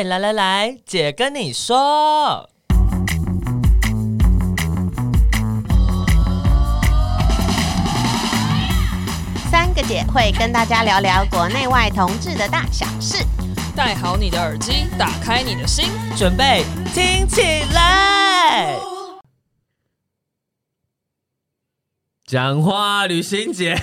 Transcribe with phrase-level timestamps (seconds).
[0.00, 2.48] 嘿，来来来，姐跟你说，
[9.50, 13.22] 三个姐会跟大家聊聊国内外同志的大小事。
[13.76, 16.64] 戴好你的耳机，打开你的心，准备
[16.94, 17.42] 听起
[17.74, 18.78] 来。
[22.24, 23.78] 讲话旅行姐，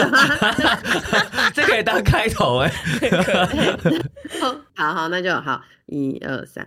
[1.52, 2.72] 这可以当开头哎。
[4.76, 5.62] 好好，那就好。
[5.86, 6.66] 一二三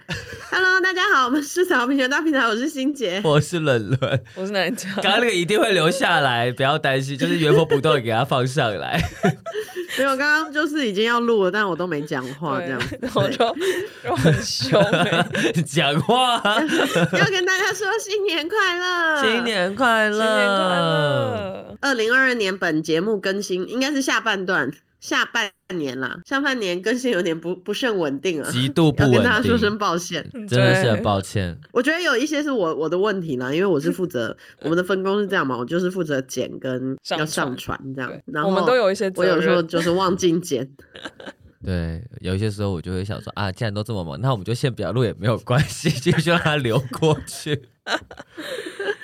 [0.52, 4.90] ，Hello，大家好，我们是彩虹平权大平台，我是欣杰， 我是冷伦，我是南江。
[4.98, 9.02] 刚刚那个一定会留下来，不要担心，就是原封不动的给他放上来。
[9.98, 13.56] 没有，刚刚就是已经要录了，但我都没讲话，这样子，我就
[14.04, 14.82] 就很凶，
[15.66, 21.78] 讲话要跟大家说新年快乐，新年快乐，新年快乐。
[21.82, 24.72] 二零二二年本节目更新应该是下半段。
[25.00, 31.58] 下半年啦，上半年更新有点不不甚稳定啊，极度不稳定，要跟大家说声抱歉，真的是很抱歉。
[31.72, 40.68] 我觉得有一些是我我的问题啦，因为我是负责我们的分工是这样嘛，我就是负责剪跟要上传这样，然后我们都有一些，我有时候就是忘记剪。
[41.66, 47.64] 对，有一些时候我就会想说啊，既然都这么忙，那我们就先不要录也没有关系，继续让它流过去。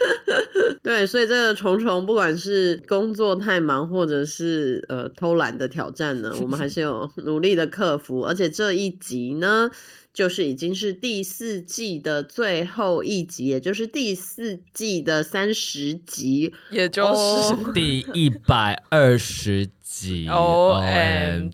[0.84, 8.22] 对，所以这个虫虫不管是工作太忙，或者是呃偷懒的挑战呢，我们还是有 努力的克服。
[8.22, 9.70] 而且这一集呢，
[10.14, 17.10] 就是已经是第四季的最后一集，也就是第四季的三十集，也就是、
[17.54, 19.74] oh, 第一百二十集。
[20.28, 21.54] OMG！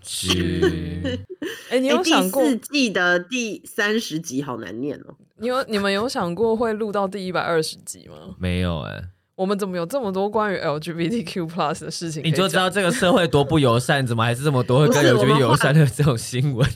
[1.69, 5.15] 哎，你有想过第四季的第三十集好难念哦？
[5.39, 8.35] 你有你们有想过会录到第一百二十集吗？
[8.37, 9.03] 没有哎、欸。
[9.35, 12.21] 我们怎么有这么多关于 LGBTQ plus 的事情？
[12.23, 16.69] 你就知道这个社会多不友善，怎么还是这么多会跟 LGBT 友善的这种新闻？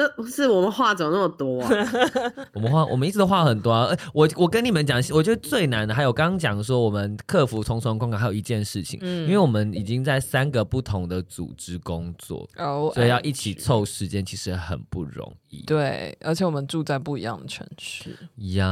[0.00, 1.68] 那不是我们话怎么那么多啊？
[2.54, 3.94] 我们话我们一直都话很多啊！
[4.14, 15.62] 我我跟你们讲，我觉得最难的还有刚刚讲说我们克服重重关卡，还有一件事情，嗯，因为我们已经在三个不同的组织工作，哦，所以要一起凑时间，其实很不容易。
[15.66, 18.16] 对，而且我们住在不一样的城市。
[18.54, 18.64] 呀，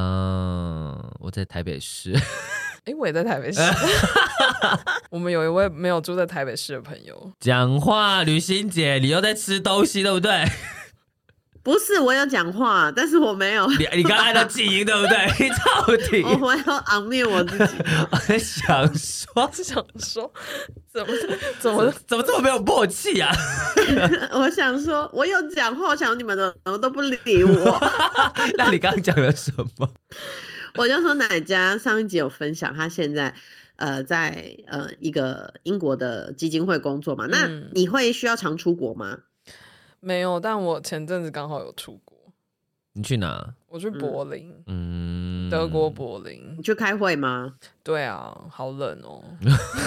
[1.21, 2.15] 我在台北市。
[2.85, 3.61] 哎，我也在台北市。
[5.11, 7.33] 我们有一位没有住在台北市的朋友。
[7.39, 10.47] 讲话，旅行姐，你又在吃东西，对不对？
[11.69, 13.67] 不是，我有讲话，但是我没有。
[13.73, 15.27] 你你刚按到静音， 对不对？
[15.39, 16.23] 你到底？
[16.41, 17.75] 我要昂灭我自己。
[18.11, 20.33] 我在想说，是想说，
[20.91, 21.13] 怎么
[21.61, 23.31] 怎么怎么这么没有默契啊？
[24.33, 27.79] 我想说，我有讲话，我想你们的怎么都不理我。
[28.57, 29.91] 那你刚刚讲了什么？
[30.77, 33.35] 我就说奶家上一集有分享，他现在
[33.77, 37.27] 呃在呃一个英国的基金会工作嘛。
[37.27, 39.19] 那你会需要常出国吗？
[40.01, 42.17] 嗯、没有，但我前阵子刚好有出国。
[42.95, 43.55] 你去哪？
[43.69, 46.55] 我去柏林，嗯，德国柏林。
[46.57, 47.55] 你去开会吗？
[47.85, 49.23] 对啊，好冷哦。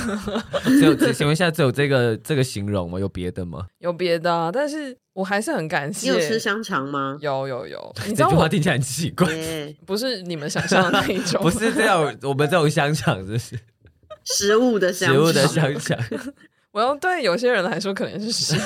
[0.63, 2.99] 只有请问一下，只有这个这个形容吗？
[2.99, 3.67] 有别的吗？
[3.79, 4.97] 有别的、啊，但是。
[5.13, 6.09] 我还是很感谢。
[6.09, 7.17] 你有吃香肠吗？
[7.19, 7.95] 有有有。
[8.07, 9.27] 你这句话听起来很奇怪，
[9.85, 12.01] 不是你们想象的那一种，不是这样。
[12.21, 13.59] 我们这种香肠就是
[14.23, 15.99] 食物的香肠，食物的香肠。
[16.71, 18.55] 我要对有些人来说可能是食。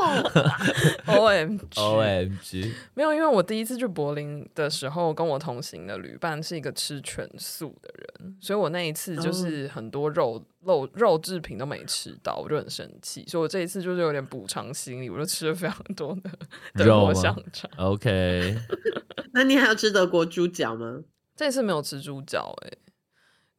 [1.06, 16.30] O M O M G，没有，因为我第一次去柏林的时候，跟我同行的旅伴是一个吃全素的人，所以我那一次就是很多肉肉肉制品都没吃到，我就很生气，所以我这一次就是有点补偿心理，我就吃了非常多的
[16.74, 17.70] 德国香肠。
[17.76, 18.56] OK，
[19.32, 21.00] 那你还要吃德国猪脚吗？
[21.36, 22.72] 这次没有吃猪脚，哎，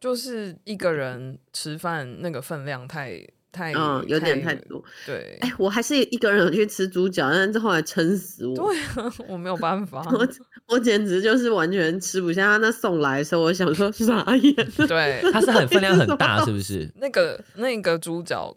[0.02, 3.26] 就是一个人吃饭那个分量太。
[3.54, 4.82] 太嗯，有点太多。
[5.06, 8.56] 对，哎、欸，我还是一个人去吃猪脚，但是后来撑死我。
[8.56, 10.26] 对啊， 我没有办法，我
[10.74, 12.46] 我简直就是完全吃不下。
[12.46, 14.56] 他那送来的时候，我想说傻眼。
[14.88, 16.90] 对， 它是很分量很大，是不是？
[16.96, 18.56] 那个那个猪脚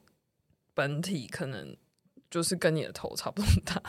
[0.74, 1.76] 本体可能
[2.30, 3.82] 就是跟你的头差不多大。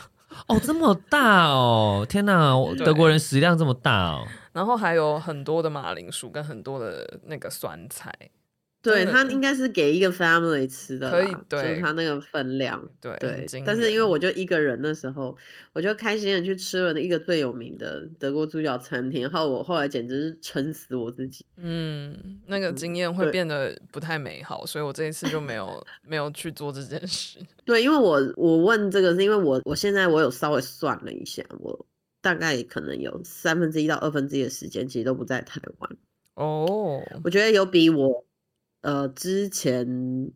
[0.48, 2.04] 哦，这么大哦！
[2.08, 2.52] 天哪，
[2.84, 4.26] 德国人食量这么大哦。
[4.56, 8.10] 然后还有很多的马铃薯跟很多的那个酸菜。
[8.82, 13.44] 对，他应该是给一个 family 吃的，可以，对，就是他那个分量，对对。
[13.66, 15.36] 但是因为我就一个人的时候，
[15.72, 21.44] 我就开心的去吃了一个最有名的德国猪脚餐厅，然后我后来简直是撑死我自己。
[21.56, 27.40] 嗯，那个经验会变得不太美好，所以我这一次就没有没有去做这件事。
[27.66, 31.86] 对，因为我我问这个是因为我我现在我有稍微算了一下，我
[32.20, 35.96] 大概可能有三分之一到二分之一的时间其实都不在台湾。
[36.36, 38.24] 哦，我觉得有比我。
[38.82, 39.84] 呃之前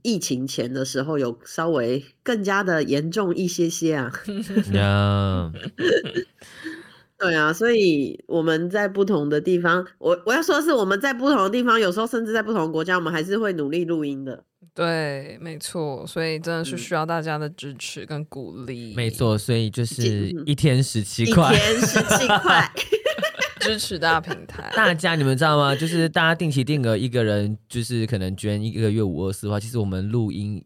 [0.02, 4.10] 疫情前的时候有稍微更加的严重一些些啊。
[4.74, 5.52] 呀，
[7.18, 14.44] 对啊，所以我们在不同的地方，我我要说的是我们在不同的地方，有时候甚至在不同的国家，我们还是会努力录音的。
[14.74, 18.94] 对，没错，所以真的是需要大家的支持跟鼓励。
[18.94, 22.72] 嗯、没错，所以就是一天十七块，一天十七块，
[23.60, 24.70] 支持大平台。
[24.74, 25.74] 大家你们知道吗？
[25.74, 30.64] 就是大家定期定额，一个人就是可能捐一个月五二四的话，其实我们录音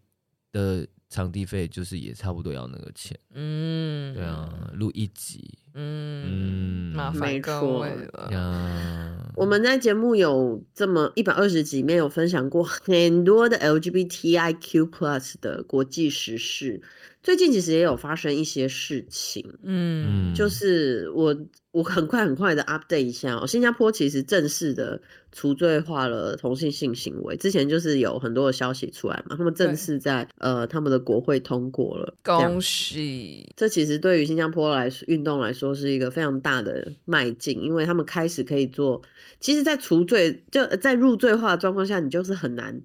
[0.53, 3.17] 的场地费就是也差不多要那个钱。
[3.33, 5.49] 嗯，对啊，录一集。
[5.73, 9.33] 嗯，麻烦各位了。
[9.37, 16.83] 我们在节目有这么一百二十集，面有分享过很多的 LGBTIQ Plus 的国际时事。
[17.25, 21.35] 最近其实也有发生一些事情，嗯，就是我
[21.71, 25.01] 我很快很快的 update 一下哦，新加坡其实正式的
[25.33, 33.51] 除罪化了同性性行为，之前就是有很多的消息出来嘛，他们正式在呃他们的国会通过了，恭喜！
[33.57, 39.01] 这其实对于新加坡来说运动来说是一个非常大的迈进，因为他们开始可以做，
[39.41, 42.83] 其实，在除罪就在入罪化的状况下，你就是很难。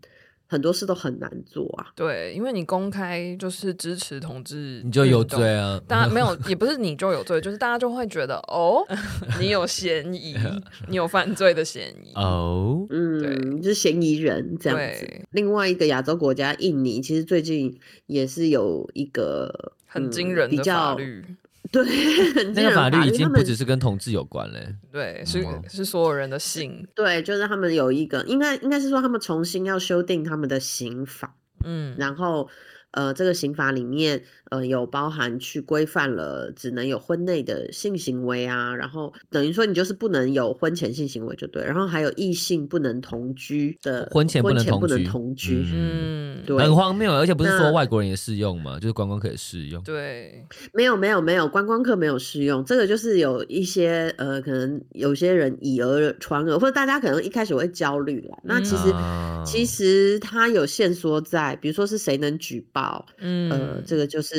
[0.51, 5.79] 很多事都很难做啊，对，因为你公开就是支持同志，你就有罪啊。
[5.87, 8.83] 大家没有， 也不是你就有罪，就是大家就会觉得哦，
[9.39, 10.35] 你有嫌疑，
[10.89, 15.07] 你有犯罪的嫌疑哦，嗯，对，你是嫌疑人这样子。
[15.29, 21.23] 另外一个亚洲国家印尼，其实最近也是有一个很惊人的法律。
[21.71, 21.83] 对，
[22.53, 24.59] 那个法律已经不只是跟同志有关了，
[24.91, 26.87] 对，是是所有人的性。
[26.95, 31.35] 对，就是他们有一个，应该应该是说他们重新要修订他们的刑法，
[31.65, 32.49] 嗯，然后。
[32.91, 63.05] 呃，这个刑法里面，呃，有包含去规范了只能有婚内的性行为啊，然后等于说你就是不能有婚前性行为就对，然后还有异性不能同居的，婚前不能同居，婚前不能同居，嗯，对，很荒谬，而且不是说外国人也适用嘛，就是观光客也适用，对，没有没有没有，观光客没有适用，这个就是有一些呃，可能有些人以讹传讹，或者大家可能一开始会焦虑了，那其实、嗯、其实它有线索在，比如说是谁能举报。
[63.19, 64.38] 嗯，呃，这个就是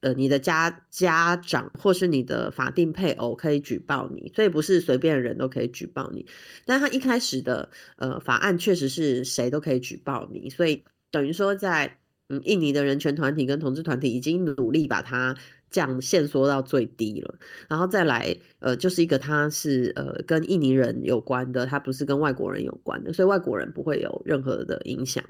[0.00, 6.26] 呃，你的家家长或是你的法定配偶可以举报你，所以不是随便人都可以举报你。
[6.64, 11.98] 但他一开始的呃法案确实是谁都可以举报你，所以等于说在
[12.28, 15.36] 嗯印尼的人权团体跟同志团体已经努力把它
[15.70, 17.34] 降限缩到最低了，
[17.68, 25.24] 然后再来呃就是一个他是呃跟印尼人有关的，他不是跟外国人有关的，所以外国人不会有任何的影响。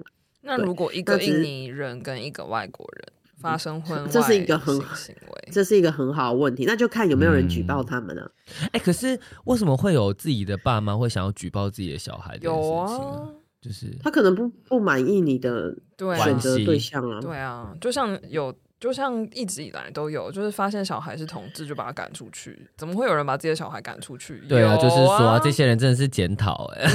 [0.45, 3.13] 那如果一个印尼人跟一个外国人
[3.43, 8.33] 发生婚外这是一个很行为，这是一个很好的问题，那就看有没有人举报他们了。
[8.47, 12.39] 哎、嗯欸，可是为什么会有自己的爸妈会想要举报自己的小孩？
[12.41, 13.29] 有啊，
[13.61, 15.75] 就是他可能不不满意你的
[16.25, 17.21] 选择对象啊。
[17.21, 18.55] 对啊，就像有。
[18.83, 24.43] 就像一直以来都有，就是发现小孩是同志就把他赶出去，怎么会有人把自己的小孩赶出去？
[24.49, 26.91] 对啊，啊就是说、啊、这些人真的是检讨哎，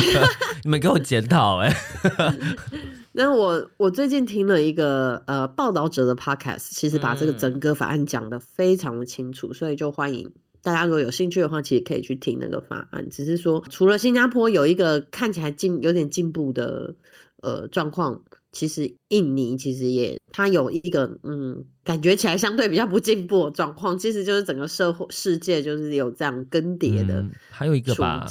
[0.64, 1.74] 你们给我检讨哎。
[3.16, 10.32] 那我我最近听了一个呃报道者的 podcast，其实把这个整个法案讲得非常的清楚，嗯、所以就欢迎
[10.62, 13.08] 大家如果有兴趣的话，其实可以去听那个法案。
[13.08, 16.94] 只是说，除了新加坡有一个看起来进有点进步的
[17.40, 18.22] 呃状况。
[18.54, 28.24] 其实印尼其实也，它有一个嗯，感觉起来相对比较不进步的状况，其实就是整个社会世界就是有这样更迭的、嗯，还有一个吧，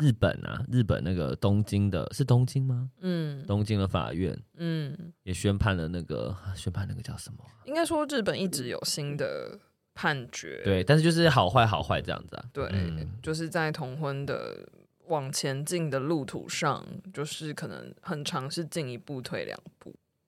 [0.00, 2.88] 日本啊，日本那个东京的是东京吗？
[3.00, 7.44] 嗯，东京的法院，嗯，也宣判了那个宣判那个叫什么？
[7.66, 9.58] 应该说日本一直有新的
[9.92, 14.68] 判决，对，但是就是好坏好坏这样子啊，对，嗯、就是在同婚的。
[15.08, 16.82] 往前进的路途上，
[17.12, 19.70] 就是可能很长，是进一步退两步。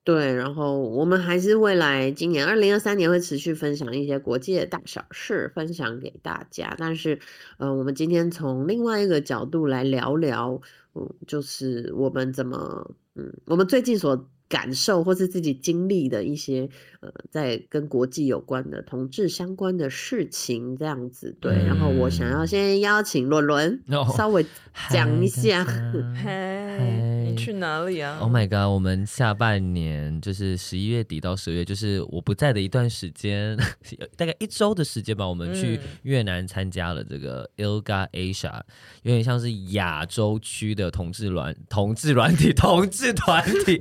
[0.07, 6.73] 对，然后我们还是未来今年二零二三年会持续分享一些国际的大小事，分享给大家。
[6.77, 7.19] 但是，
[7.57, 10.61] 呃，我们今天从另外一个角度来聊聊，
[10.95, 14.29] 嗯，就是我们怎么，嗯，我们最近所。
[14.49, 16.69] 感受或是自己经历的一些
[17.01, 21.51] 呃，在跟国际有关的同志相关的事情，这样子对。
[21.51, 23.83] 嗯、然后我想要先邀请伦伦
[24.15, 24.45] 稍微
[24.89, 25.67] 讲一下。
[27.37, 28.73] 去哪里啊？Oh my god！
[28.73, 33.57] 我们下半年就是十一月底到十月，就是我不在的一段时间，
[34.17, 35.27] 大概一周的时间吧。
[35.27, 38.61] 我们去越南参加了这个 ILGA Asia，
[39.03, 43.79] 有点像是亚洲区的同志软同志软体同志团体。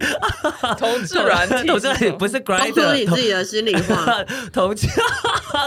[0.79, 4.23] 同志软体， 同志不是 Grindr，说你自己的心里话。
[4.53, 4.87] 同志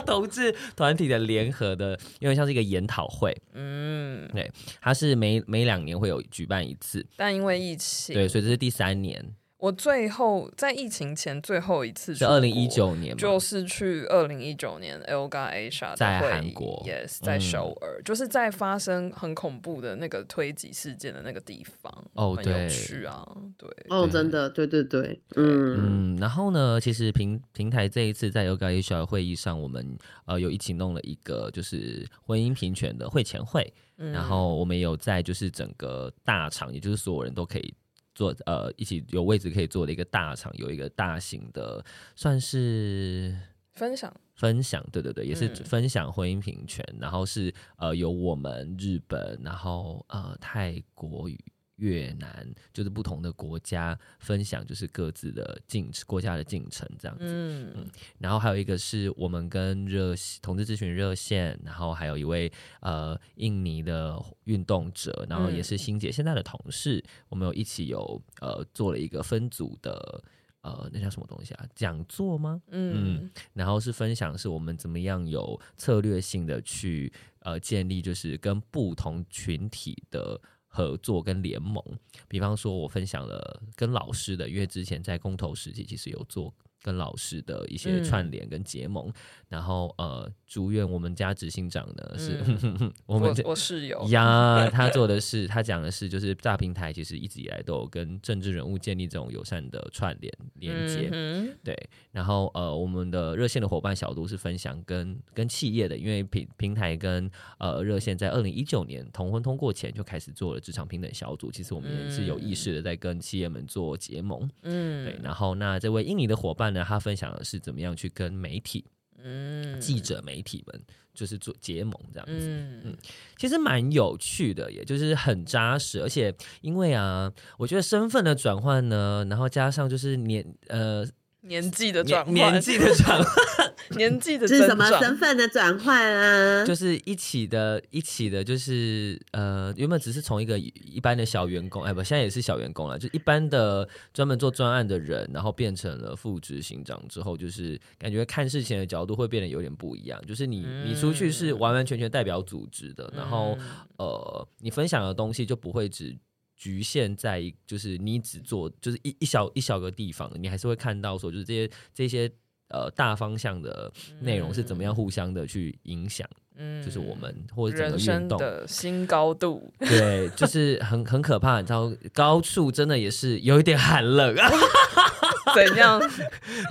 [0.05, 9.35] 同志团体的联合的，有点像是一个研讨会，嗯，对，它是每每两年会有举办一次，但因为疫情，对，所以这是第三年。
[9.59, 21.93] 我最后在疫情前最后一次是二零一九年，就是去二零一九年 ELGA Asia 在韩国，Yes，在首尔，嗯，就是在发生很恐怖的那个推挤事件的那个地方。
[22.13, 26.17] 哦，对，很有趣啊，对，哦，真的，对对对，嗯嗯。
[26.17, 37.73] 然后呢，其实平平台这一次在 ELGA Asia 会议上，我们呃有一起弄了一个就是婚姻平权的会前会，嗯，然后我们有在就是整个大场，也就是所有人都可以。
[38.19, 41.81] 坐呃，一起有位置可以坐的一个大厂，有一个大型的，
[42.17, 43.33] 算是
[43.71, 51.39] 分享分享，对对对，也是分享婚姻平权，嗯、然后是呃有我们日本，然后呃泰国语。
[51.79, 57.23] 越南就是不同的国家分享，就是各自的进国家的进程这样子。
[57.25, 57.87] 嗯嗯，
[58.19, 70.23] 然后还有一个是我们跟热同志咨询热线，然后还有一位呃印尼的运动者，然后也是欣姐现在的同事，嗯、我们有一起有呃做了一个分组的
[70.61, 72.61] 呃那叫什么东西啊讲座吗？
[72.67, 80.39] 嗯，嗯，然后是分享是我们怎么样有策略性的去呃建立，就是跟不同群体的。
[80.69, 81.83] 合作跟联盟，
[82.27, 86.53] 比方说，我分享了跟老师的，因为之前在公投时期其实有做。
[86.81, 89.13] 跟老师的一些串联跟结盟，嗯、
[89.49, 101.75] 然后呃，祝愿我们家执行长呢是、嗯、 我们我室友呀， 他做的是他讲的是就是大平台其实一直以来都有跟政治人物建立这种友善的串联连接，嗯、对，
[102.13, 116.68] 然后呃，我们的热线的伙伴小杜是分享跟跟企业的，因为平平台跟呃热线在二零一九年同婚通过前就开始做了职场平等小组，其实我们也是有意识的在跟企业们做结盟，嗯，对，然后那这位印尼的伙伴。
[116.71, 118.85] 那他分享的是怎么样去跟媒体、
[119.17, 120.81] 嗯，记者、媒体们
[121.13, 122.97] 就是做结盟这样子，嗯，嗯，
[123.37, 131.05] 其实蛮有趣的，也就是很扎实，而且因为啊，我觉得身份的转换呢，然后加上就是年呃。
[131.41, 136.65] 年纪的转换，年纪的转换， 年纪的是什么身份的转换啊？
[136.65, 150.21] 就是一起的，一起的，就是呃，原本只是从一个一般的小员工，哎不，现在也是小员工了，就一般的专门做专案的人，然后变成了副执行长之后，就是感觉看事情的角度会变得有点不一样。
[150.27, 153.57] 就是你你出去是完完全全代表组织的，然后
[153.97, 156.15] 呃，你分享的东西就不会只。
[156.59, 162.29] 局限在就是你只做就是一一小一小个地方，你还是会看到说就是这些这些
[162.67, 163.89] 呃大方向的
[164.19, 174.51] 内容是怎么样互相的去影响，嗯，就是我们或者整个运动的新高度，对，就是很很可怕，你知道高处真的也是有一点寒冷啊，
[175.55, 176.01] 怎样？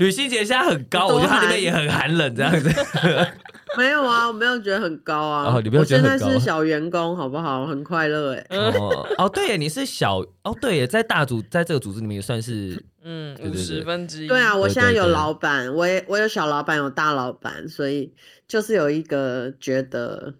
[0.00, 2.68] 吕欣姐现在很高，我觉得他那边也很寒冷，这样子。
[3.78, 5.54] 没有啊，我没有觉得很高啊。
[5.54, 6.14] 哦，你没有觉得很高？
[6.14, 7.64] 我现在是小员工，好不好？
[7.64, 8.46] 很快乐哎。
[8.50, 14.26] 哦哦，对耶，你是小哦，对耶，在大组，在这个组织里面也算是嗯五十分之一。
[14.26, 18.12] 对啊，我现在有老板，我也我有小老板，有大老板，所以
[18.48, 20.34] 就是有一个觉得，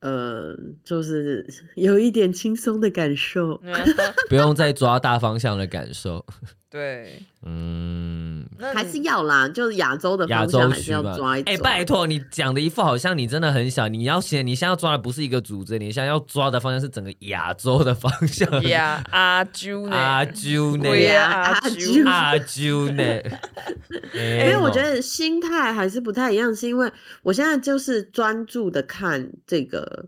[0.00, 3.58] 呃，就是有一点轻松的感受，
[4.28, 6.26] 不用再抓大方向的感受。
[6.74, 11.52] 对，嗯，还是要啦，就是亚洲的方向还是要抓一抓。
[11.52, 18.50] 哎、欸，拜托，你讲的一副好像你真的很小，你要写，你现在要抓的不是一个组织，你现在要抓的方向是整个亚洲的方向。
[18.66, 19.96] 呀，阿啾呢？
[19.96, 20.90] 阿啾呢？
[21.16, 23.22] 阿啾阿啾呢？
[24.12, 26.90] 因为我觉得心态还是不太一样，是因为
[27.22, 30.06] 我现在就是专注的看这个。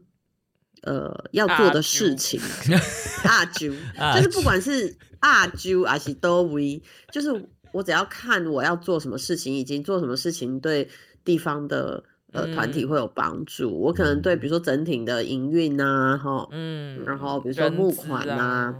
[0.83, 2.41] 呃，要做的事情，
[3.25, 3.75] 阿啾，
[4.15, 6.80] 就是不管是阿啾还是多维，
[7.11, 10.88] 就是我只要看我要做什么事情，以及做什么事情对
[11.25, 13.68] 地方的呃团体会有帮助。
[13.68, 18.75] 嗯、我可能对比如说整体的营运啊，哈，嗯，然后比如说募款啊，啊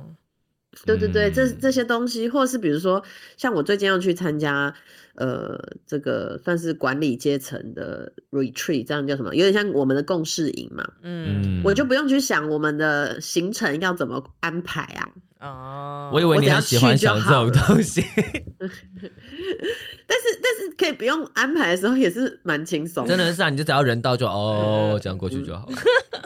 [0.85, 3.03] 对对对，这这些东西，或是比如说
[3.37, 4.75] 像我最近要去参加。
[5.17, 9.35] 呃，这个算是管理阶层的 retreat，这样叫什么？
[9.35, 10.87] 有点像我们的共事营嘛。
[11.03, 15.09] 嗯，我就不用去想我们的行程要怎么安排啊。
[15.41, 18.03] 哦，我以为你很喜欢想这种东西。
[18.59, 23.07] 但是但是可以不用安排的时候也是蛮轻松。
[23.07, 25.77] 真的是啊，你就只要人到就哦，这样过去就好了。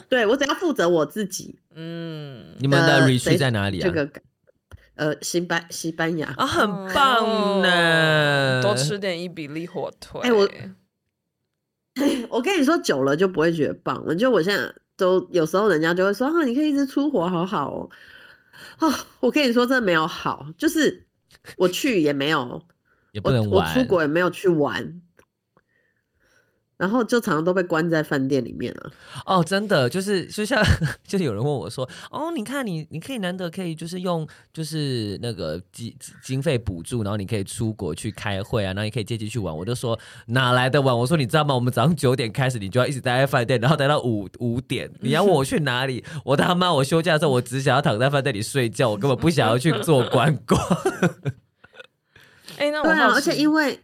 [0.08, 1.58] 对，我只要负责我自己。
[1.74, 3.84] 嗯，你们的 retreat 在哪里啊？
[3.84, 4.08] 这个。
[5.00, 10.20] 呃，西班西班牙啊，很棒呢，多吃点伊比利火腿。
[10.20, 10.46] 哎、欸，我，
[12.36, 14.14] 我跟你说久了就不会觉得棒了。
[14.14, 17.88] 就我现在都有时候人家就会说啊，你可以一直出国，好好哦。
[18.80, 21.06] 哦，我跟你说，真的没有好，就是
[21.56, 22.60] 我去也没有，
[23.12, 25.00] 也不能玩，我，我出国也没有去玩。
[26.80, 28.90] 然后就常常都被关在饭店里面啊。
[29.26, 30.64] 哦，真的就是就像
[31.06, 39.54] 就有人问我说，哦，你看你你可以难得可以就是用就是那个经经费补助，然后你可以出国去开会啊，然后你可以借机去玩。
[39.54, 40.96] 我就说哪来的玩？
[40.98, 41.54] 我说你知道吗？
[41.54, 44.90] 我们早上九点开始，你就要一直待在饭店，然后待到五五点。
[45.00, 46.02] 你要问我去哪里？
[46.24, 50.58] 我他妈我休假的时候，我只想要躺在饭店里睡觉，我根本不想要去做观光。
[52.56, 53.78] 哎、欸，那我对啊，而且因为。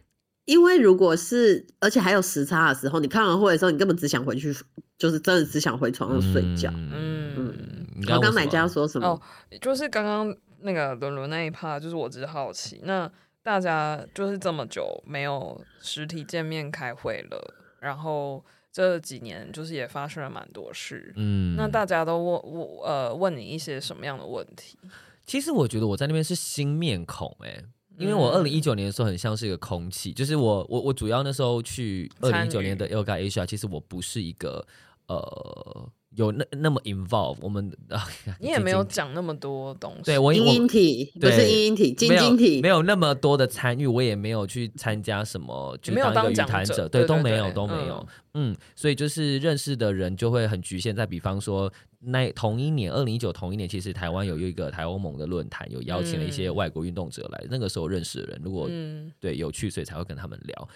[0.47, 4.55] 因为如果是，而且还有时差的时候，你看完会的时候，你根本只想回去，
[4.97, 6.71] 就是真的只想回床上睡觉。
[6.73, 7.87] 嗯嗯。
[8.09, 9.07] 我刚奶家说什么？
[9.09, 9.21] 哦，
[9.59, 13.11] 就是刚刚那个伦伦那一趴，就是我只是好奇，那
[13.43, 21.11] 大家就是这么久没有实体见面开会了，然后这几年就是也发生了蛮多事。
[21.17, 21.57] 嗯。
[21.57, 24.79] 那大家都问我呃问你一些什么样的问题？
[25.25, 27.63] 其实我觉得我在那边是新面孔、欸，哎。
[27.97, 34.65] 因为我二零一九年的时候很像是一个空气，就是我我我主要那时候去二零一九年的 Yoga Asia，其实我不是一个
[35.07, 38.07] 呃有那那么 involve 我们啊，
[38.39, 51.71] 你也没有讲那么多东西，对我晶晶体不是晶晶体，晶晶体没有那么多的参与，我也没有去参加什么，就当一个语谈者，对，都没有都没有，嗯，所以就是认识的人就会很局限，在比方说。
[52.09, 57.39] 那同一年，二零一九同一年，其实台湾有一个台欧盟的论坛，有邀请了一些外国运动者来。
[57.43, 60.69] 嗯、那个时候认识的人，如果、嗯、对有趣，所以才会跟他们聊。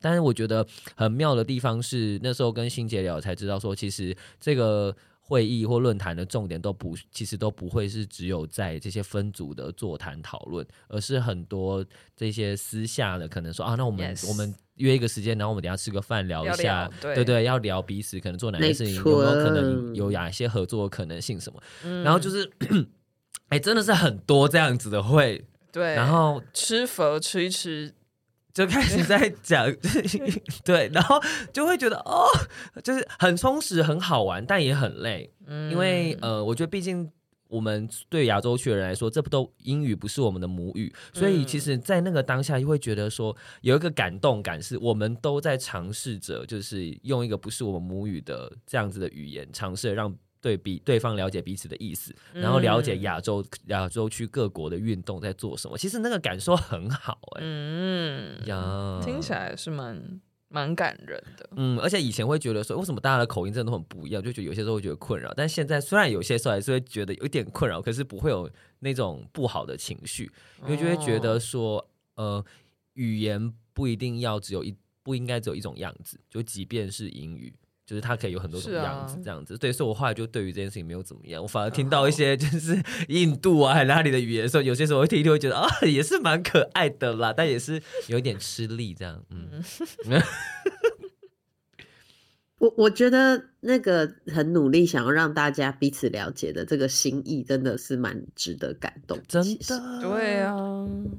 [0.00, 0.66] 但是我觉得
[0.96, 11.84] 很妙的地方是，那时候跟欣姐聊才知道说，其实这个会议或论坛的重点都不，其实都不会是只有在这些分组的座谈讨论，而是很多
[12.16, 14.54] 这些私下的，可能说啊，那我们.我们。
[14.78, 17.24] 约一个时间，然后我们等下吃个饭聊一下，聊对，对。
[17.24, 21.60] 对，要聊彼此可能做哪些事情，有没有可能有哪些合作的可能性什么？
[21.84, 22.50] 嗯、然后就是，
[23.48, 27.92] 哎、欸，真的是很多这样子的会，对，然后吃佛吃一吃，
[28.52, 29.70] 就开始在讲，
[30.64, 31.20] 对，然后
[31.52, 32.26] 就会觉得哦，
[32.82, 37.10] 就是很充实、很好玩，但也很累，嗯、因为呃，我觉得毕竟。
[37.48, 55.76] 我们对亚洲区的人来说，这不都英语不是我们的母语，所以其实，在那个当下，就会觉得说有一个感动感，是我们都在尝试着，就是用一个不是我们母语的这样子的语言，尝试让对比对方了解彼此的意思，然后了解亚洲亚洲区各国的运动在做什么。
[55.76, 58.46] 其实那个感受很好，欸，哎，嗯。
[58.46, 60.20] 呀，听起来是蛮。
[60.48, 65.32] 蛮感人的，嗯，而且以前会觉得说，为什么大家的口音真的都很不一样，就觉得有些时候会觉得困扰。
[65.36, 70.30] 但现在虽然有些时候还是会觉得有一点困扰，可是不会有那种不好的情绪，
[70.64, 72.44] 因为就会觉得说，呃，
[72.94, 77.54] 语言不一定要只有一，不应该只有一种样子，就即便是英语。
[77.88, 89.48] 就是它可以有很多种样子，这样子，啊、对，所以我后来就对于这件事情没有怎么样，我反而听到一些就是 印度啊，还哪里的语言的时候，有些时候我会听一听，会觉得啊， 也是蛮可爱的啦，但也是有一点吃力，这样，嗯。
[92.58, 100.54] 我我觉得那个很努力想要让大家彼此了解的这个心意，真的是蛮值得感动，真的，对啊，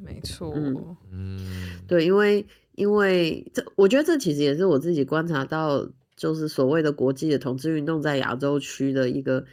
[0.03, 1.79] 没错，嗯，嗯。
[1.88, 5.89] 对，因为因为这，我觉得这其实也是我自己观察到。
[6.19, 9.45] 就是所谓的国际的同志运动在亚洲区的一个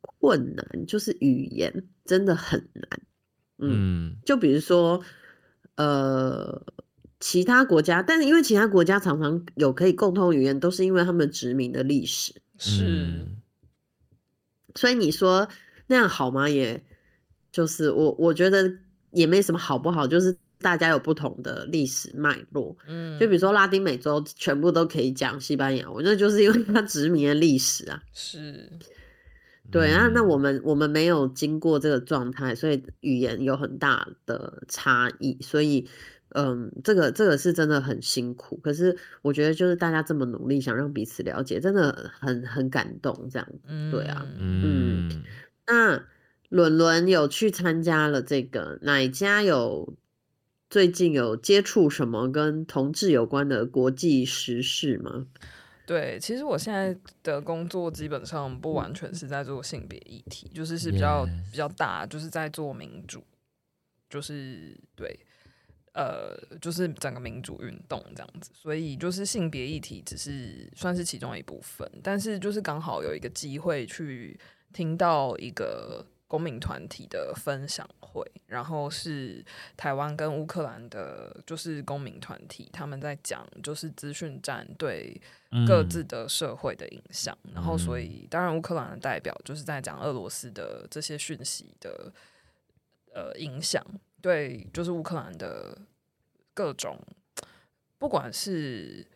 [0.00, 3.00] 困难，就是语言真的很难。
[3.58, 5.00] 嗯，就比如说，
[5.76, 6.60] 呃，
[7.20, 12.34] 其他国家，但是因为其他国家常常有可以共通语言，都是因为他们殖民的历史。
[12.58, 13.24] 是，
[14.74, 15.48] 所以你说
[15.86, 16.48] 那样好吗？
[16.48, 16.84] 也
[17.52, 18.78] 就是我我觉得
[19.12, 20.36] 也没什么好不好，就是。
[20.60, 28.68] 大家有不同的历史脉络，嗯，就比如说拉丁美洲全部都可以讲西班牙，我觉得就是因为它殖民的历史啊，是，
[29.70, 35.88] 对啊，那我们我们没有经过这个状态，所以语言有很大的差异，所以
[36.30, 45.22] 嗯，这个这个是真的很辛苦，可是我觉得就是大家这么努力想让彼此了解，真的很很感动，这样，嗯，对啊，嗯，嗯，
[45.68, 46.04] 那
[46.48, 49.94] 伦伦有去参加了这个哪家有？
[50.70, 55.26] 最近有接触什么跟同志有关的国际时事吗？
[55.86, 63.24] 对，其实我现在的工作基本上不完全是在做性别议题，就是是比较.比较大，就是在做民主，
[64.10, 65.18] 就是对，
[65.94, 68.50] 呃，就是整个民主运动这样子。
[68.52, 74.38] 所以就是性别议题只是算是其中一部分，但是就是刚好有一个机会去
[74.74, 76.04] 听到一个。
[76.28, 79.44] 公民团体的分享会，然后是
[79.76, 85.20] 台湾跟乌克兰的，就是公民团体，他们在讲就是资讯战对
[85.66, 87.36] 各自的社会的影响。
[87.54, 92.12] 然后，所以当然乌克兰的代表就是在讲俄罗斯的这些讯息的
[93.14, 93.82] 呃影响，
[94.20, 95.78] 对，就是乌克兰的
[96.52, 97.00] 各种，
[97.96, 99.06] 不管是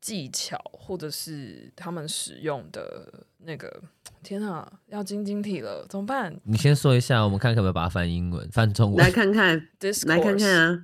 [0.00, 3.82] 技巧，或者是他们使用的那个，
[4.22, 6.34] 天啊，要晶晶体了，怎么办？
[6.44, 9.04] 你先说一下，我们看可不可以把它翻英文、翻中文？
[9.04, 10.82] 来看看，Discourse 来看看啊。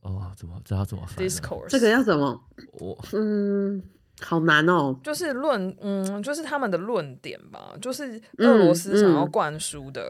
[0.00, 2.42] 哦，怎么知道怎么翻？Discourse 这个要怎么？
[2.80, 3.82] 我嗯。
[4.22, 10.04] 好难哦，就是论，嗯，就是他们的论点吧，就是俄罗斯想要灌输的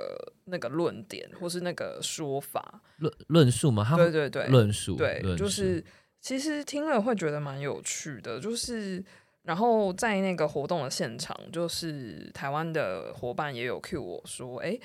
[0.46, 3.88] 那个论点，嗯嗯、或是那个说法，论论述吗？
[3.96, 5.84] 对对对，论述，对，就是
[6.20, 9.00] 其实听了会觉得蛮有趣的，就是
[9.42, 14.78] 然后在那个活动的现场，就是台湾的伙伴也有 cue 我说，哎。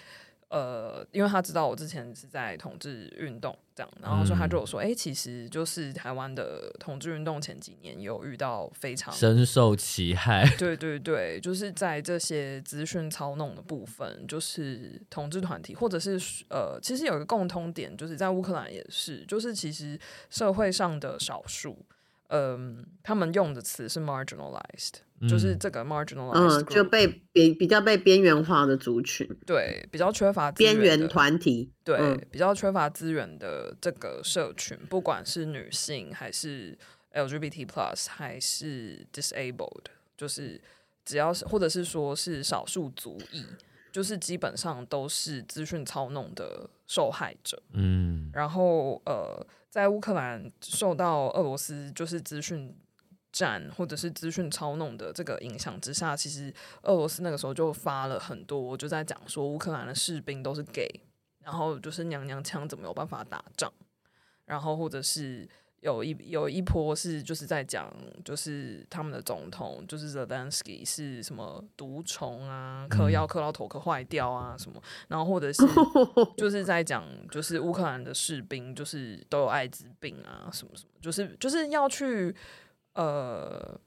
[0.47, 16.17] 呃，因为他知道我之前是在同志运动这样，然后说他就有说，哎、其实就是台湾的同志运动前几年有遇到非常深受其害，对对对，就是在这些资讯操弄的部分，就是同志团体或者是
[16.49, 21.83] 呃，其实有一个共通点，就是在乌克兰也是，就是其实社会上的少数。
[22.29, 36.75] 嗯，他们用的词是 marginalized，、嗯、就是这个 marginalized，嗯，就被比比较被边缘化的族群，对，比较缺乏边缘团体，对，嗯、比较缺乏资源的这个社群，不管是女性还是
[37.13, 39.85] LGBT plus 还是 disabled，
[40.17, 40.59] 就是
[41.05, 43.45] 只要是或者是说是少数族裔，
[43.91, 49.45] 就是基本上都是资讯操弄的受害者，嗯，然后呃。
[49.75, 52.73] 在乌克兰受到俄罗斯就是资讯
[53.33, 60.89] 战或者是资讯操弄的这个影响之下，其实俄罗斯那个时候就发了很多，就在讲说乌克兰的士兵都是 gay，
[61.39, 63.69] 然后就是娘娘腔怎么有办法打仗，
[64.45, 65.49] 然后或者是。
[65.85, 67.93] 有一有一波是就是在讲，
[68.23, 75.61] 就是他们的总统就是 Zelensky 是什么毒虫啊，嗑药嗑到头壳坏掉啊什么，然后或者是
[76.35, 82.35] 就是在讲，就是乌克兰的士兵就是都有艾滋病啊什么什么，就是就是要去
[82.95, 83.79] 呃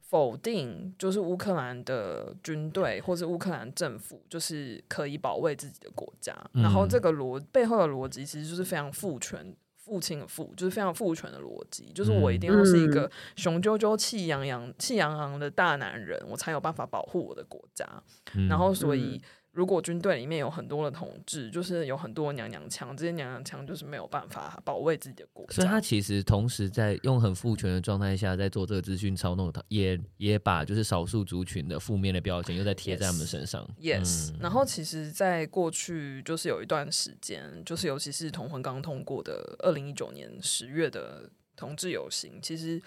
[0.00, 9.54] 否定，就是乌克兰的军队或者乌克兰政府就是可以保卫自己的国家，然后这个逻背后的逻辑其实就是非常父权。
[9.86, 17.86] 父亲的父就是非常父权的逻辑，就是我一定要是一个雄赳赳、气扬扬、气昂昂的大男人，我才有办法保护我的国家。
[18.34, 19.22] 嗯、然后，所以
[19.56, 25.54] 如果军队里面有很多的同志，就是有很多娘娘腔，这些娘娘腔就是没有办法保卫自己的国家。
[25.54, 33.64] 所以，他其实同时在用很父权的状态下，在做这个资讯操弄，也也把就是少数族群的负面的标签又在贴在他们身上。
[33.80, 39.76] Yes，, yes、嗯、然后其实，在过去就是有一段时间，就是尤其是同婚刚通过的二。
[39.76, 42.80] 二零一九年十月的同志游行，其实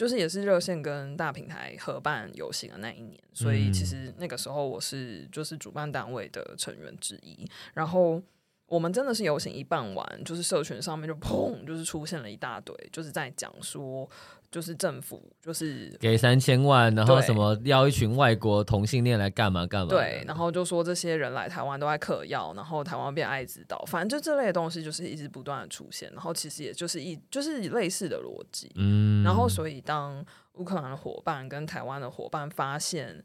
[0.00, 8.22] 就是也是热线跟大平台合办游行的那一年，所以其实那个时候我是就是主办单位的成员之一，然后。
[8.70, 14.08] 我们真的是游行一办完，就是社群上面就砰，就是出现了一大堆，就是在讲说，
[14.48, 33.20] 就是政府就是给三千万，然后什么要一群外国同性恋来干嘛干嘛，对，然后就说这些人来台湾都在嗑药，然后台湾变艾滋岛，反正就这类的东西就是一直不断的出现，然后其实也就是一就是类似的逻辑，嗯，然后所以当乌克兰的伙伴跟台湾的伙伴发现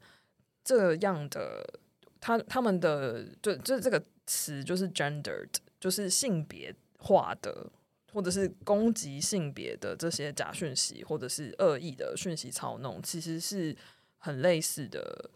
[0.64, 1.64] 这样的，
[2.20, 4.02] 他他们的就就这个。
[4.26, 5.48] 词就是 gendered，
[5.80, 7.70] 就是性别化的，
[8.12, 13.76] 或者是攻击性别的这些假讯息，或者是恶意的讯息操弄，其实是
[14.18, 15.30] 很类似的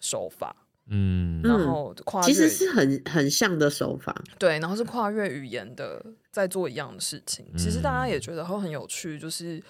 [0.00, 0.56] 手法。
[0.92, 4.12] 嗯，然后跨越，其实是很很像的手法。
[4.40, 7.46] 对，然后是跨越语言的，在做一样的事情。
[7.56, 9.62] 其实大家也觉得会很有趣，就是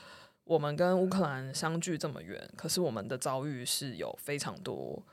[0.45, 5.05] 我们跟乌克兰相距这么远，可是我们的遭遇是有非常多。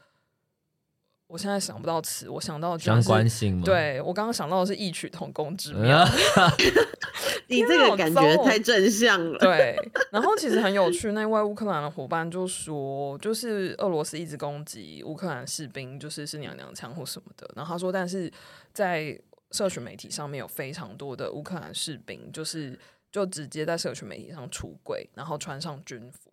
[1.28, 3.64] 我现在想不到词，我想到的就是相关性吗？
[3.66, 6.06] 对，我刚刚想到的是异曲同工之妙。
[7.50, 9.38] 你这个感觉太正向了。
[9.40, 9.78] 对，
[10.12, 17.50] 然后其实很有趣，那位乌克兰的伙伴就说，就是俄罗斯一直攻击乌克兰士兵，就是是娘娘腔或什么的。
[17.56, 18.32] 然后他说，但是
[18.74, 19.20] 在
[19.52, 22.78] 社群媒体上面有非常多的乌克兰士兵，就是
[23.12, 26.27] 就直接在社群媒体上出轨，然后穿上军服。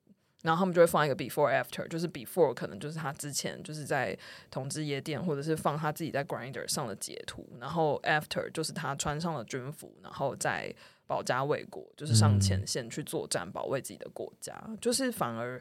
[0.45, 4.17] 然后他们就会放一个 before after，就是 before 可能就是他之前就是在
[4.51, 10.71] 同志夜店，或者是放他自己在 Grinder 上的截图，然后 after 就是他穿上了军服，然后在
[11.07, 15.59] 保家卫国，就是上前线去作战，保卫自己的国家，嗯、就是反而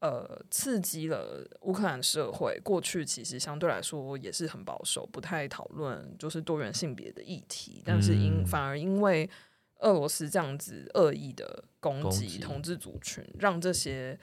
[0.00, 2.60] 呃刺激了乌克兰社会。
[2.64, 9.30] 过去其实相对来说也是很保守，不太讨论就是多元性别的议题，但是因反而因为。
[9.80, 14.18] 俄罗斯这样子恶意的攻击同志族群，让这些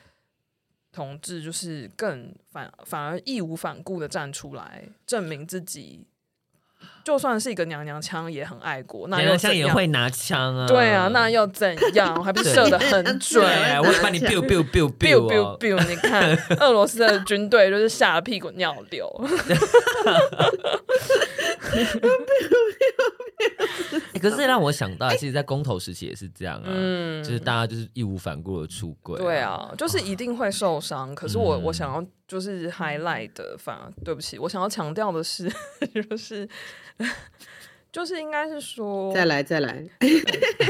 [0.91, 6.05] 同志就是更反反而义无反顾的站出来，证明自己
[7.03, 9.07] 就算是一个娘娘腔，也很爱国。
[9.07, 10.67] 那娘娘腔也会拿枪啊？
[10.67, 12.21] 对啊，那又怎样？
[12.23, 13.43] 还不是射的很 准？
[13.79, 15.87] 我会把你 biu biu biu biu biu biu。
[15.87, 19.09] 你看俄罗斯的军队就是吓得屁滚尿流。
[24.21, 29.17] 可是让我想到，其实，在公投时期也是这样啊，嗯，就是大家就是义无反顾的出轨。
[29.19, 31.13] 对啊，就是一定会受伤。
[31.15, 35.51] 可是我我想要就是 highlight 的，反而对不起，我想要强调的是，
[36.09, 36.47] 就是。
[37.93, 39.87] 就是应该是说，再来再来，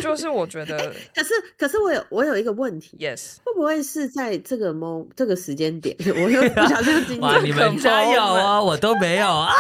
[0.02, 9.54] 就是我觉得，可是可是我有我有一个问题，yes，会不会是在这个 mo 这个时间点，我又不小心进 哇，你们家有啊，我都没有啊，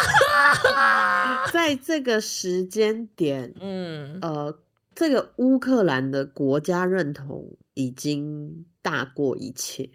[1.54, 4.60] 在这个时间点，嗯呃，
[4.94, 9.90] 这个乌克兰的国家认同已经大过一切，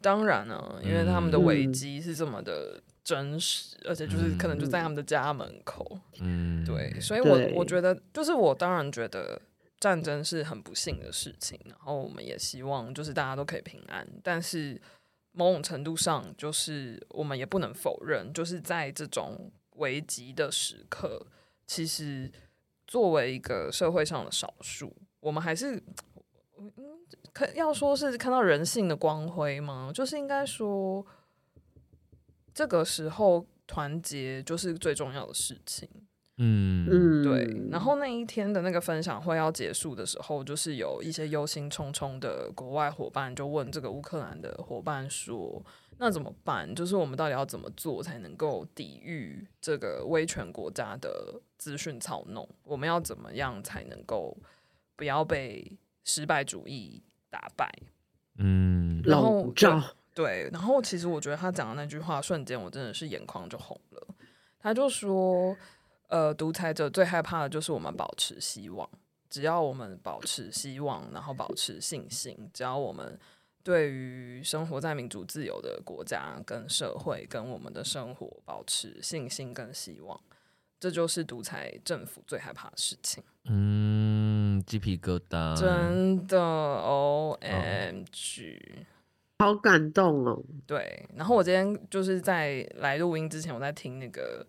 [0.00, 2.80] 当然了，因为他们的危机是这么的。
[3.04, 9.38] 真实，而且就是可能就在他们的家门口，嗯，对，所以我我觉得，就是我当然觉得
[9.78, 14.80] 战争是很不幸的事情，然后我们也希望就是大家都可以平安，但是
[15.32, 21.26] 某种程度上，就是我们也不能否认，就是在这种危急的时刻，
[21.66, 22.32] 其实
[22.86, 25.76] 作为一个社会上的少数，我们还是，
[26.56, 26.72] 嗯，
[27.34, 29.90] 可要说是看到人性的光辉吗？
[29.92, 31.06] 就是应该说。
[32.54, 35.88] 这个时候团结就是最重要的事情，
[36.36, 37.68] 嗯嗯，对。
[37.70, 45.60] 然后那一天的那个分享会要结束的时候，就是有一些忧心忡忡的国外伙伴就问这个乌克兰的伙伴说
[45.98, 46.72] ：“那怎么办？
[46.74, 52.48] 就是我们到底要怎么做才能够抵御这个威权国家的资讯操弄？
[52.62, 54.36] 我们要怎么样才能够
[54.94, 57.68] 不要被失败主义打败？”
[58.38, 59.52] 嗯，然后。
[60.14, 64.06] 对，然后其实我觉得他讲的那句话，瞬间我真的是眼眶就红了。
[64.60, 65.54] 他就说
[66.08, 68.88] ：“呃，独裁者最害怕的就是我们保持希望，
[69.28, 73.18] 只要我们保持希望，然后保持信心，只要我们
[73.62, 80.18] 对于生活在民主自由的国家跟社会跟我们的生活保持信心跟希望，
[80.78, 87.40] 这就是独裁政府最害怕的事情。”嗯，鸡皮疙瘩，真的，OMG。
[88.60, 88.86] 哦
[89.38, 90.42] 好感动哦！
[90.66, 94.46] 对，然后我今天就是在来录音之前，我在听那个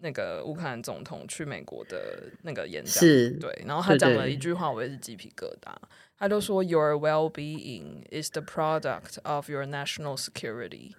[0.00, 5.74] 那个乌克兰总统去美国的那个演讲，是，对，然后他讲了一句话，我也是鸡皮疙瘩。
[6.16, 10.92] 他就说：“Your well-being is the product of your national security。”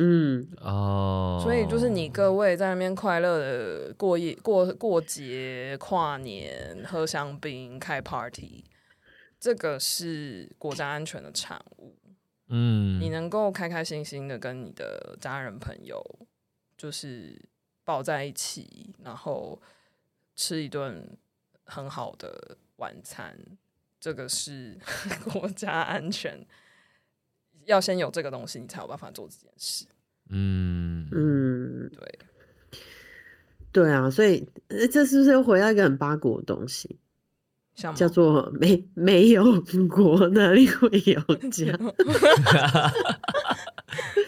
[0.00, 8.64] 嗯，哦，所以就是你各位在那边快乐的过夜、过过节、跨年、喝香槟、开 party，
[9.40, 11.77] 这个是国家安全的产物。
[12.48, 16.02] 嗯，你能够开开心心的跟你的家人朋友，
[16.76, 17.40] 就是
[17.84, 19.60] 抱在一起，然后
[20.34, 21.16] 吃一顿
[21.64, 23.36] 很好的晚餐，
[24.00, 24.78] 这个是
[25.30, 26.46] 国家安全，
[27.66, 29.86] 要先有这个东西，你才有办法做这件事。
[30.30, 32.18] 嗯嗯，对，
[33.72, 34.46] 对啊，所以
[34.90, 36.98] 这是不是又回到一个很八股的东西？
[37.94, 41.64] 叫做没没有国哪里会有家？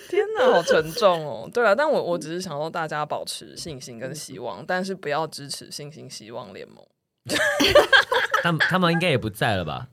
[0.08, 1.48] 天哪，好沉重哦！
[1.52, 6.84] 对啊，但我我只是想说大家保持信心跟希望，但是不要支持信心希望联盟。
[8.42, 9.88] 他们他们应该也不在了吧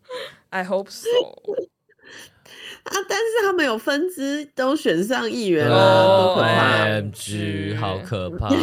[0.49, 1.07] ？I hope so。
[2.83, 8.47] 啊，但是他们有分支都选上议员了，OMG，好可怕！
[8.49, 8.57] 对。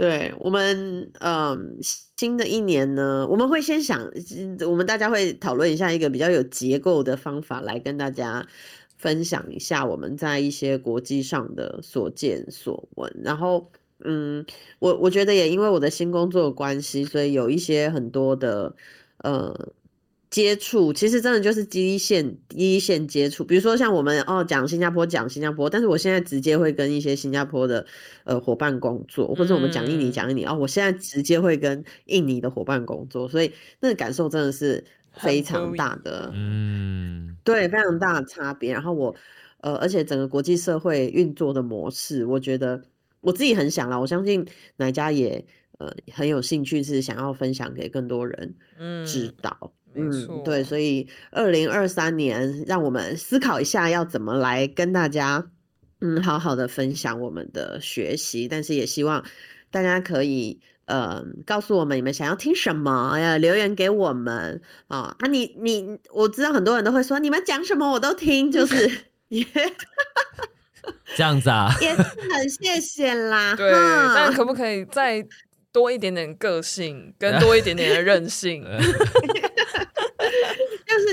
[0.00, 1.76] 对我们，嗯，
[2.16, 4.10] 新的一年呢，我们会先想，
[4.66, 8.46] 我们大家会讨论一下一个比较有结构的方法，来跟大家
[8.96, 13.14] 分享一下我们在一些国际上的所见所闻。
[13.22, 13.70] 然后，
[14.02, 14.42] 嗯，
[14.78, 18.74] 我我觉得也因为我的新工作关系，所以有一些很多的，
[19.18, 19.68] 呃。
[20.30, 23.44] 接触其实真的就是第一线，第一线接触。
[23.44, 27.84] 比如说像我们哦讲新加坡讲新加坡，但是我现在直接会跟一些新加坡的
[28.22, 38.72] 呃伙伴工作，或者我们讲印尼讲印尼哦，我现在直接会跟印尼的伙伴工作，所以那个感受真的是非常大的，嗯，对，非常大的差别。
[38.72, 39.12] 然后我
[39.62, 42.80] 呃，而且整个国际社会运作的模式，我觉得
[43.20, 45.44] 我自己很想啦，我相信哪家也
[45.78, 48.54] 呃很有兴趣，是想要分享给更多人
[49.04, 49.58] 知道。
[49.60, 55.44] 嗯嗯，对，所以二零二三年，让我们思考一下要怎么来跟大家，
[56.00, 59.24] 嗯，好好的分享我们的学习，但是也希望
[59.70, 68.90] 大家可以，呃，告诉我们你们想要听什么呀，留言给我们啊啊，你你，我知道很多人都会说你们讲什么我都听，就是。
[71.14, 73.54] 这样子啊，也是 很谢谢啦。
[73.54, 75.24] 对，但可不可以再
[75.72, 78.64] 多一点点个性，跟 多一点点的任性？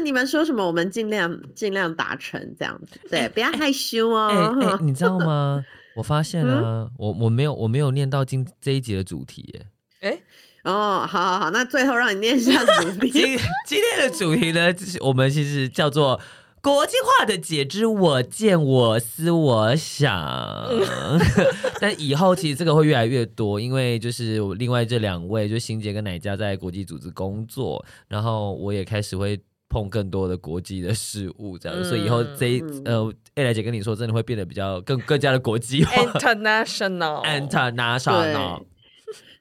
[0.08, 2.98] 就是你们说什么，我们尽量尽量达成这样子。
[3.10, 4.30] 对，不要害羞哦。
[4.62, 5.66] 欸欸、 你知道吗？
[5.96, 9.66] 我发现啊，嗯、我我没有我没有念到今这一集的主题耶。
[10.00, 10.24] 哎、欸，
[10.64, 13.10] 哦，好好好，那最后让你念一下主题。
[13.12, 16.22] 今今天的主题呢，我们其实叫做。
[16.60, 20.68] 国际化的解之我见我思我想，
[21.80, 38.64] 但以后其实这个会越来越多，因为就是另外这两位，就欣姐跟奶家在国际组织工作，然后我也开始会碰更多的国际的事物，这样，嗯、所以以后这一呃，艾莱姐跟你说，真的会变得比较更更加的国际化，international，international。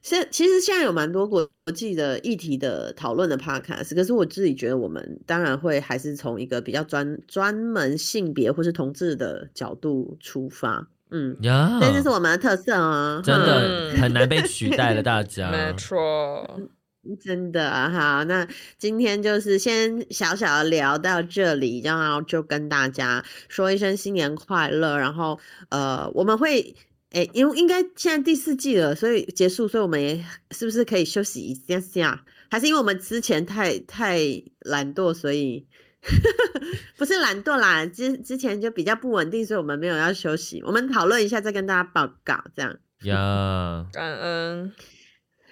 [0.01, 16.57] 现其实现在有蛮多国际的议题的讨论的 podcast，可是我自己觉得我们当然会还是从一个比较专专门性别或是同志的角度出发，嗯，呀，这是我们的特色啊，真的很难被取代了， 大家，没错，
[17.15, 25.39] 真的好，那今天就是先小小的聊到这里，然后就跟大家说一声新年快乐，然后
[25.69, 26.75] 呃，我们会。
[27.11, 32.21] 哎、欸，因为应该现在第四季了，所以结束，所以我们也是不是可以休息一下下？
[32.51, 34.19] 还是因为我们之前太太
[34.59, 35.65] 懒惰，所以
[36.97, 40.61] 不是懒惰啦，之之前就比较不稳定，所以我们没有要休息。
[40.63, 42.77] 我们讨论一下，再跟大家报告，这样。
[43.03, 44.73] 呀，感恩。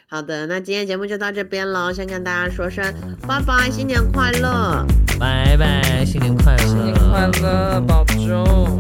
[0.08, 2.86] 好的，那今天节目就到这边喽，先跟大家说声
[3.28, 4.86] 拜拜，新年快乐，
[5.20, 8.80] 拜拜，新年快乐，新年快乐，保重。